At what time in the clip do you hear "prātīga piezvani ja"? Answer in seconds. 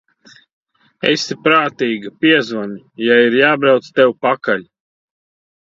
1.47-3.21